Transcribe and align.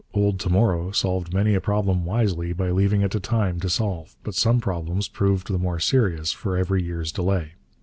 'Old 0.15 0.39
To 0.39 0.49
Morrow' 0.49 0.89
solved 0.89 1.31
many 1.31 1.53
a 1.53 1.61
problem 1.61 2.05
wisely 2.05 2.53
by 2.53 2.71
leaving 2.71 3.01
it 3.03 3.11
to 3.11 3.19
time 3.19 3.59
to 3.59 3.69
solve, 3.69 4.15
but 4.23 4.33
some 4.33 4.59
problems 4.59 5.07
proved 5.07 5.45
the 5.47 5.59
more 5.59 5.79
serious 5.79 6.31
for 6.31 6.57
every 6.57 6.81
year's 6.81 7.11
delay. 7.11 7.51